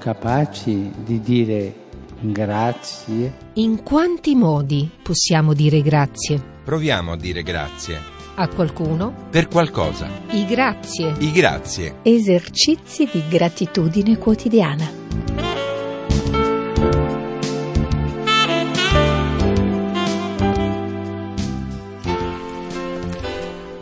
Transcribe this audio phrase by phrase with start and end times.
[0.00, 1.74] Capaci di dire
[2.20, 3.34] grazie?
[3.56, 6.42] In quanti modi possiamo dire grazie?
[6.64, 7.98] Proviamo a dire grazie.
[8.36, 9.12] A qualcuno?
[9.28, 10.08] Per qualcosa.
[10.30, 11.14] I grazie.
[11.18, 11.96] I grazie.
[12.00, 14.90] Esercizi di gratitudine quotidiana.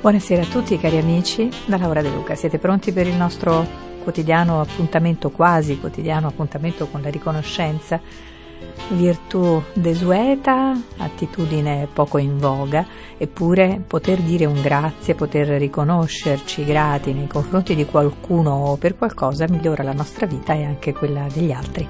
[0.00, 2.34] Buonasera a tutti cari amici da Laura De Luca.
[2.34, 8.00] Siete pronti per il nostro quotidiano appuntamento, quasi quotidiano appuntamento con la riconoscenza?
[8.88, 12.86] Virtù desueta, attitudine poco in voga,
[13.18, 19.44] eppure poter dire un grazie, poter riconoscerci grati nei confronti di qualcuno o per qualcosa
[19.46, 21.88] migliora la nostra vita e anche quella degli altri.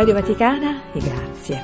[0.00, 1.62] Radio Vaticana e grazie.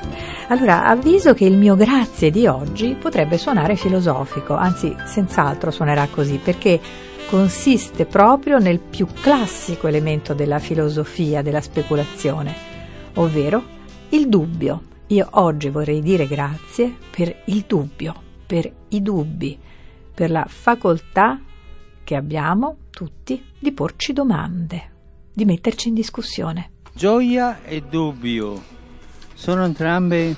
[0.49, 6.37] Allora, avviso che il mio grazie di oggi potrebbe suonare filosofico, anzi senz'altro suonerà così,
[6.37, 6.79] perché
[7.27, 12.53] consiste proprio nel più classico elemento della filosofia, della speculazione,
[13.15, 13.63] ovvero
[14.09, 14.83] il dubbio.
[15.07, 18.13] Io oggi vorrei dire grazie per il dubbio,
[18.45, 19.57] per i dubbi,
[20.13, 21.41] per la facoltà
[22.03, 24.91] che abbiamo tutti di porci domande,
[25.33, 26.73] di metterci in discussione.
[26.97, 28.59] Gioia e dubbio
[29.35, 30.35] sono entrambe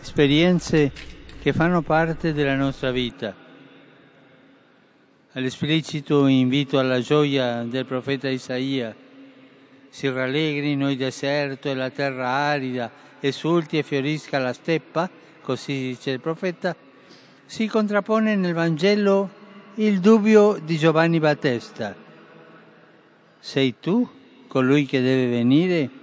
[0.00, 0.90] esperienze
[1.38, 3.34] che fanno parte della nostra vita.
[5.32, 8.96] All'esplicito invito alla gioia del profeta Isaia,
[9.90, 15.10] si rallegrino il deserto e la terra arida, esulti e fiorisca la steppa,
[15.42, 16.74] così dice il profeta,
[17.44, 19.28] si contrappone nel Vangelo
[19.74, 21.94] il dubbio di Giovanni Battista.
[23.38, 24.08] Sei tu
[24.46, 25.97] colui che deve venire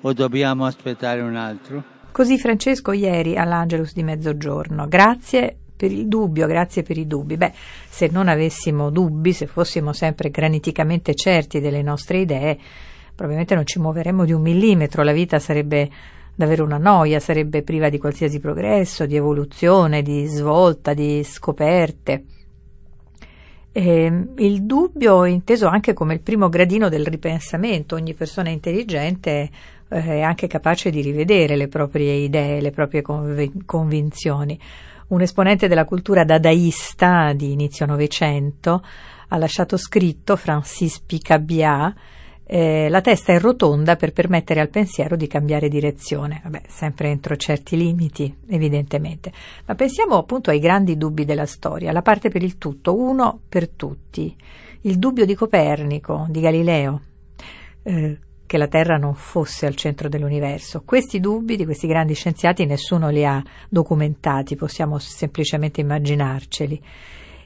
[0.00, 1.82] o dobbiamo aspettare un altro?
[2.10, 4.88] Così Francesco ieri all'Angelus di mezzogiorno.
[4.88, 7.36] Grazie per il dubbio, grazie per i dubbi.
[7.36, 7.52] Beh,
[7.88, 12.58] se non avessimo dubbi, se fossimo sempre graniticamente certi delle nostre idee,
[13.14, 15.88] probabilmente non ci muoveremmo di un millimetro, la vita sarebbe
[16.34, 22.24] davvero una noia, sarebbe priva di qualsiasi progresso, di evoluzione, di svolta, di scoperte.
[23.72, 29.50] E il dubbio inteso anche come il primo gradino del ripensamento, ogni persona intelligente
[29.88, 34.58] eh, è anche capace di rivedere le proprie idee, le proprie conv- convinzioni.
[35.08, 38.82] Un esponente della cultura dadaista di inizio Novecento
[39.28, 41.94] ha lasciato scritto, Francis Picabia,
[42.50, 47.36] eh, la testa è rotonda per permettere al pensiero di cambiare direzione, Vabbè, sempre entro
[47.36, 49.30] certi limiti, evidentemente.
[49.66, 53.68] Ma pensiamo appunto ai grandi dubbi della storia, la parte per il tutto, uno per
[53.68, 54.34] tutti.
[54.82, 57.00] Il dubbio di Copernico, di Galileo,
[57.82, 60.80] eh, che la Terra non fosse al centro dell'universo.
[60.82, 66.82] Questi dubbi di questi grandi scienziati nessuno li ha documentati, possiamo semplicemente immaginarceli.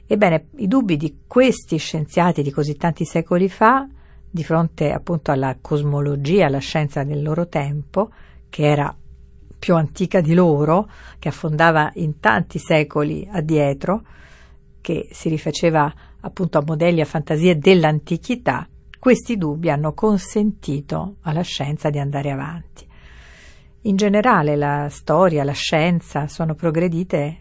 [0.07, 3.85] Ebbene, i dubbi di questi scienziati di così tanti secoli fa,
[4.29, 8.09] di fronte appunto alla cosmologia, alla scienza del loro tempo,
[8.49, 8.95] che era
[9.59, 14.03] più antica di loro, che affondava in tanti secoli addietro,
[14.79, 18.69] che si rifaceva appunto a modelli, a fantasie dell'antichità,
[19.03, 22.87] questi dubbi hanno consentito alla scienza di andare avanti.
[23.81, 27.37] In generale la storia, la scienza sono progredite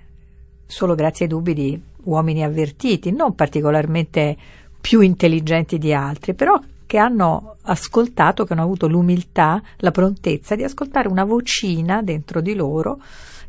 [0.67, 4.37] solo grazie ai dubbi di uomini avvertiti, non particolarmente
[4.81, 10.65] più intelligenti di altri, però che hanno ascoltato, che hanno avuto l'umiltà, la prontezza di
[10.65, 12.99] ascoltare una vocina dentro di loro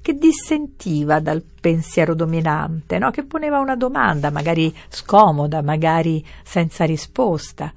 [0.03, 3.09] che dissentiva dal pensiero dominante, no?
[3.09, 7.73] che poneva una domanda, magari scomoda, magari senza risposta.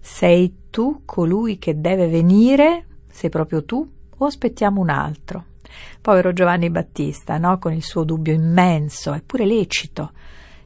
[0.00, 2.84] Sei tu colui che deve venire?
[3.10, 3.86] Sei proprio tu?
[4.16, 5.44] O aspettiamo un altro?
[6.00, 7.58] Povero Giovanni Battista, no?
[7.58, 10.12] con il suo dubbio immenso, eppure lecito,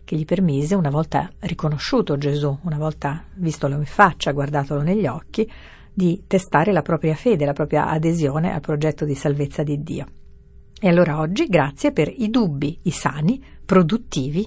[0.04, 5.50] che gli permise, una volta riconosciuto Gesù, una volta vistolo in faccia, guardatolo negli occhi,
[5.92, 10.06] di testare la propria fede, la propria adesione al progetto di salvezza di Dio.
[10.80, 14.46] E allora oggi grazie per i dubbi, i sani, produttivi,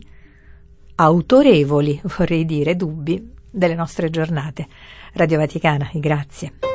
[0.96, 4.68] autorevoli, vorrei dire, dubbi delle nostre giornate.
[5.14, 6.75] Radio Vaticana, grazie.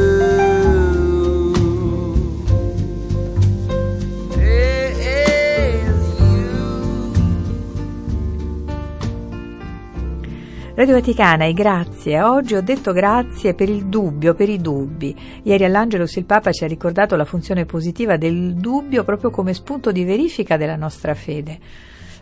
[10.81, 12.23] Radio Vaticana e grazie.
[12.23, 15.15] Oggi ho detto grazie per il dubbio, per i dubbi.
[15.43, 19.91] Ieri all'Angelus il Papa ci ha ricordato la funzione positiva del dubbio proprio come spunto
[19.91, 21.59] di verifica della nostra fede.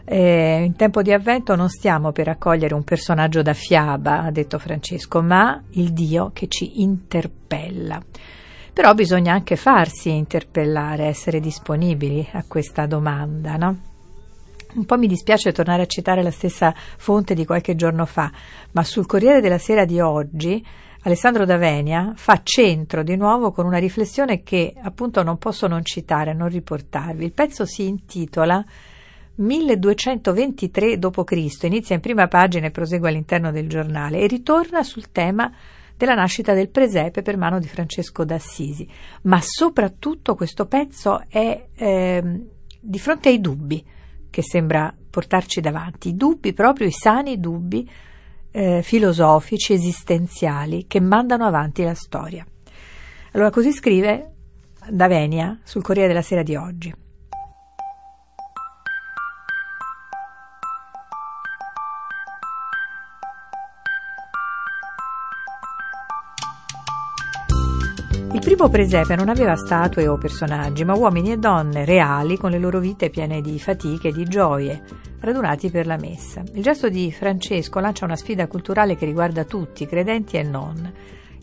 [0.03, 4.59] Eh, in tempo di avvento non stiamo per accogliere un personaggio da fiaba, ha detto
[4.59, 8.03] Francesco, ma il Dio che ci interpella.
[8.73, 13.88] Però bisogna anche farsi interpellare, essere disponibili a questa domanda, no?
[14.71, 18.31] Un po' mi dispiace tornare a citare la stessa fonte di qualche giorno fa,
[18.74, 20.63] ma sul Corriere della Sera di oggi
[21.04, 26.36] Alessandro Davenia fa centro di nuovo con una riflessione che appunto non posso non citare,
[26.36, 27.25] non riportarvi.
[27.25, 28.63] Il pezzo si intitola
[29.36, 35.51] 1223 d.C., inizia in prima pagina e prosegue all'interno del giornale e ritorna sul tema
[35.98, 38.88] della nascita del presepe per mano di Francesco d'Assisi.
[39.24, 42.45] Ma soprattutto questo pezzo è ehm,
[42.80, 43.98] di fronte ai dubbi
[44.29, 47.89] che sembra portarci davanti, dubbi, proprio i sani dubbi
[48.51, 52.45] eh, filosofici, esistenziali, che mandano avanti la storia.
[53.33, 54.31] Allora così scrive
[54.89, 56.93] Davenia sul Corriere della Sera di oggi.
[68.59, 72.80] Primo presepe non aveva statue o personaggi, ma uomini e donne reali con le loro
[72.80, 74.83] vite piene di fatiche e di gioie,
[75.21, 76.44] radunati per la messa.
[76.56, 80.92] Il gesto di Francesco lancia una sfida culturale che riguarda tutti, credenti e non,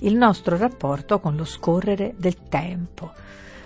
[0.01, 3.13] il nostro rapporto con lo scorrere del tempo.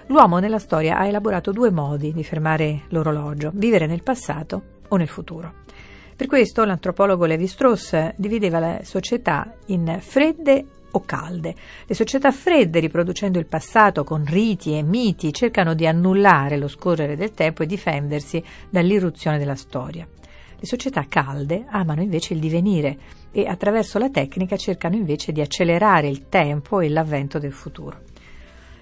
[0.06, 5.08] L'uomo nella storia ha elaborato due modi di fermare l'orologio, vivere nel passato o nel
[5.08, 5.54] futuro.
[6.14, 11.54] Per questo l'antropologo Levi Strauss divideva la società in fredde o calde.
[11.86, 17.16] Le società fredde, riproducendo il passato con riti e miti, cercano di annullare lo scorrere
[17.16, 20.06] del tempo e difendersi dall'irruzione della storia.
[20.62, 22.98] Le società calde amano invece il divenire
[23.32, 28.08] e attraverso la tecnica cercano invece di accelerare il tempo e l'avvento del futuro.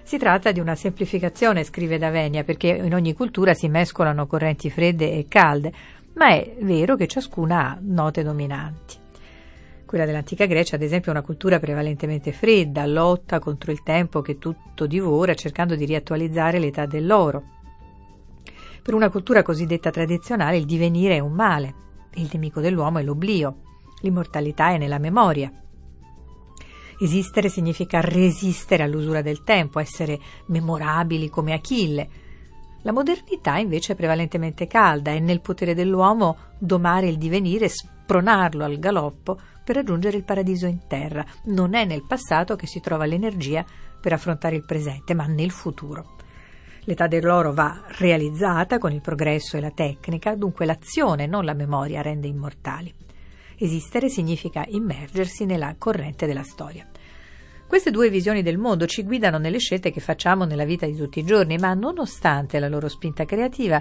[0.03, 5.13] Si tratta di una semplificazione, scrive Davenia, perché in ogni cultura si mescolano correnti fredde
[5.13, 5.71] e calde,
[6.13, 8.95] ma è vero che ciascuna ha note dominanti.
[9.89, 14.37] Quella dell'antica Grecia, ad esempio, è una cultura prevalentemente fredda, lotta contro il tempo che
[14.37, 17.43] tutto divora, cercando di riattualizzare l'età dell'oro.
[18.83, 21.73] Per una cultura cosiddetta tradizionale il divenire è un male,
[22.13, 23.61] il nemico dell'uomo è l'oblio,
[24.01, 25.51] l'immortalità è nella memoria.
[26.99, 30.19] Esistere significa resistere all'usura del tempo, essere
[30.49, 32.09] memorabili come Achille.
[32.83, 38.77] La modernità invece è prevalentemente calda, è nel potere dell'uomo domare il divenire, spronarlo al
[38.77, 41.23] galoppo per raggiungere il paradiso in terra.
[41.43, 43.63] Non è nel passato che si trova l'energia
[44.01, 46.15] per affrontare il presente, ma nel futuro.
[46.85, 52.01] L'età dell'oro va realizzata con il progresso e la tecnica, dunque l'azione, non la memoria,
[52.01, 52.91] rende immortali.
[53.59, 56.87] Esistere significa immergersi nella corrente della storia.
[57.67, 61.19] Queste due visioni del mondo ci guidano nelle scelte che facciamo nella vita di tutti
[61.19, 63.79] i giorni, ma nonostante la loro spinta creativa,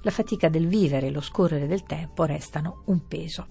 [0.00, 3.48] la fatica del vivere e lo scorrere del tempo restano un peso.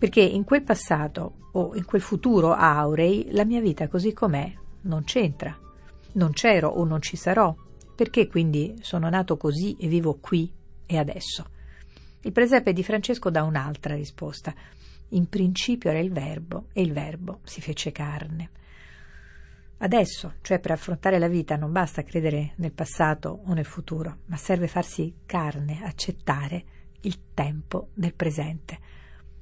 [0.00, 4.50] Perché in quel passato o in quel futuro aurei la mia vita così com'è
[4.84, 5.54] non c'entra.
[6.12, 7.54] Non c'ero o non ci sarò.
[7.94, 10.50] Perché quindi sono nato così e vivo qui
[10.86, 11.44] e adesso?
[12.22, 14.54] Il presepe di Francesco dà un'altra risposta.
[15.10, 18.52] In principio era il verbo e il verbo si fece carne.
[19.76, 24.38] Adesso, cioè per affrontare la vita, non basta credere nel passato o nel futuro, ma
[24.38, 26.64] serve farsi carne, accettare
[27.02, 28.78] il tempo del presente.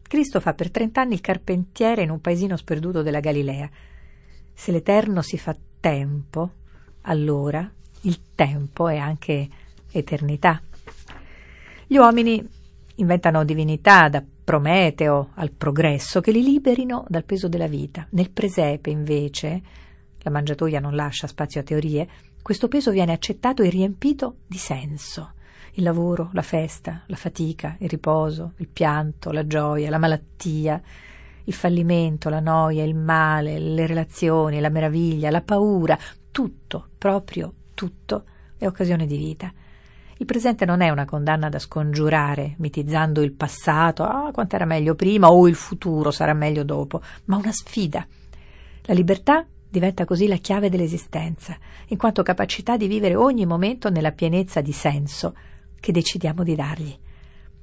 [0.08, 3.68] Cristo fa per trent'anni il carpentiere in un paesino sperduto della Galilea.
[4.54, 6.50] Se l'Eterno si fa tempo,
[7.02, 7.70] allora
[8.02, 9.48] il tempo è anche
[9.92, 10.60] eternità.
[11.86, 12.46] Gli uomini
[12.96, 18.06] inventano divinità da Prometeo al progresso che li liberino dal peso della vita.
[18.10, 19.60] Nel presepe, invece,
[20.20, 22.08] la mangiatoia non lascia spazio a teorie,
[22.40, 25.34] questo peso viene accettato e riempito di senso.
[25.78, 30.82] Il lavoro, la festa, la fatica, il riposo, il pianto, la gioia, la malattia,
[31.44, 35.96] il fallimento, la noia, il male, le relazioni, la meraviglia, la paura,
[36.32, 38.24] tutto, proprio tutto,
[38.58, 39.52] è occasione di vita.
[40.16, 44.96] Il presente non è una condanna da scongiurare, mitizzando il passato, ah, quanto era meglio
[44.96, 48.04] prima, o il futuro sarà meglio dopo, ma una sfida.
[48.82, 51.56] La libertà diventa così la chiave dell'esistenza,
[51.86, 55.34] in quanto capacità di vivere ogni momento nella pienezza di senso
[55.80, 56.96] che decidiamo di dargli.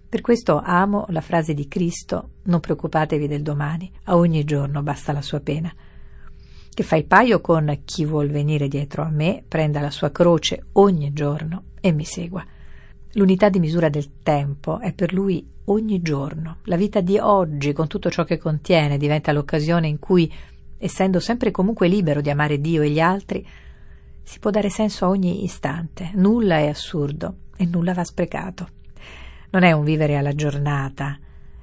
[0.07, 5.11] Per questo amo la frase di Cristo non preoccupatevi del domani, a ogni giorno basta
[5.11, 5.73] la sua pena,
[6.73, 10.67] che fa il paio con chi vuol venire dietro a me, prenda la sua croce
[10.73, 12.45] ogni giorno e mi segua.
[13.13, 16.57] L'unità di misura del tempo è per lui ogni giorno.
[16.63, 20.31] La vita di oggi, con tutto ciò che contiene, diventa l'occasione in cui
[20.77, 23.45] essendo sempre comunque libero di amare Dio e gli altri,
[24.25, 28.69] si può dare senso a ogni istante, nulla è assurdo e nulla va sprecato.
[29.51, 31.17] Non è un vivere alla giornata,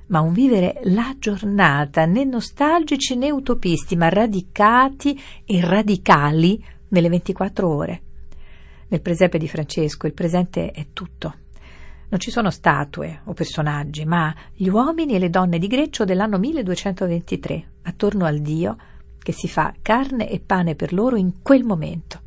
[0.07, 7.69] ma un vivere la giornata, né nostalgici né utopisti, ma radicati e radicali nelle 24
[7.69, 8.03] ore.
[8.89, 11.35] Nel presepe di Francesco il presente è tutto.
[12.11, 16.39] Non ci sono statue o personaggi, ma gli uomini e le donne di Greccio dell'anno
[16.39, 18.77] 1223, attorno al Dio
[19.19, 22.22] che si fa carne e pane per loro in quel momento.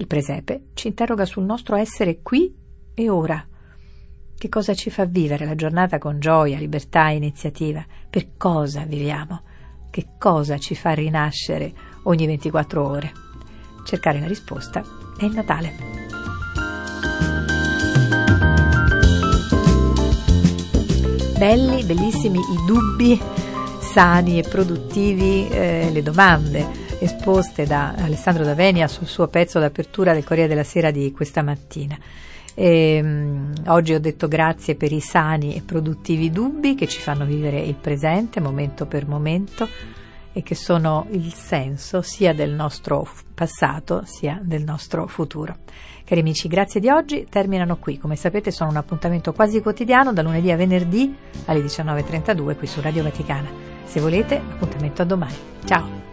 [0.00, 2.50] Il presepe ci interroga sul nostro essere qui
[2.94, 3.46] e ora.
[4.34, 7.84] Che cosa ci fa vivere la giornata con gioia, libertà e iniziativa?
[8.08, 9.42] Per cosa viviamo?
[9.90, 13.12] Che cosa ci fa rinascere ogni 24 ore?
[13.84, 14.82] Cercare la risposta
[15.18, 15.74] è il Natale.
[21.36, 23.20] Belli, bellissimi i dubbi
[23.80, 30.24] sani e produttivi eh, le domande esposte da Alessandro Davenia sul suo pezzo d'apertura del
[30.24, 31.98] Corriere della Sera di questa mattina.
[32.54, 37.24] E, um, oggi ho detto grazie per i sani e produttivi dubbi che ci fanno
[37.24, 39.68] vivere il presente momento per momento
[40.32, 45.56] e che sono il senso sia del nostro passato sia del nostro futuro.
[46.04, 47.98] Cari amici, grazie di oggi terminano qui.
[47.98, 51.14] Come sapete sono un appuntamento quasi quotidiano da lunedì a venerdì
[51.46, 53.48] alle 19.32 qui su Radio Vaticana.
[53.84, 55.36] Se volete, appuntamento a domani.
[55.64, 56.09] Ciao!